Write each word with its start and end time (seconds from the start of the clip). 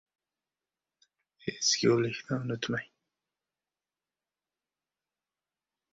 •Ezgulik 1.51 2.19
unutilmaydi. 2.37 2.91